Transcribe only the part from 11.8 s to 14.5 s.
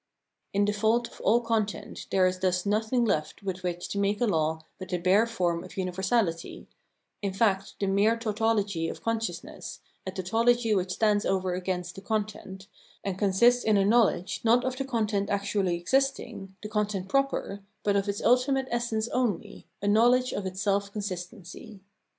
the content, and consists in a knowledge,